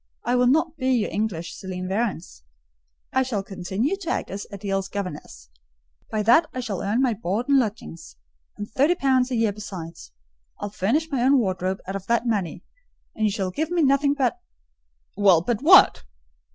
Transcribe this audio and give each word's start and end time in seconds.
I 0.25 0.33
will 0.35 0.47
not 0.47 0.77
be 0.77 0.89
your 0.93 1.11
English 1.11 1.55
Céline 1.55 1.87
Varens. 1.87 2.41
I 3.13 3.21
shall 3.21 3.43
continue 3.43 3.95
to 3.97 4.09
act 4.09 4.31
as 4.31 4.47
Adèle's 4.51 4.87
governess; 4.87 5.49
by 6.09 6.23
that 6.23 6.47
I 6.55 6.59
shall 6.59 6.81
earn 6.81 7.03
my 7.03 7.13
board 7.13 7.47
and 7.47 7.59
lodging, 7.59 7.95
and 8.57 8.67
thirty 8.67 8.95
pounds 8.95 9.29
a 9.29 9.35
year 9.35 9.53
besides. 9.53 10.11
I'll 10.59 10.71
furnish 10.71 11.11
my 11.11 11.21
own 11.21 11.37
wardrobe 11.37 11.81
out 11.85 11.95
of 11.95 12.07
that 12.07 12.25
money, 12.25 12.63
and 13.13 13.25
you 13.25 13.31
shall 13.31 13.51
give 13.51 13.69
me 13.69 13.83
nothing 13.83 14.15
but—" 14.15 14.39
"Well, 15.15 15.43
but 15.43 15.61
what?" 15.61 16.01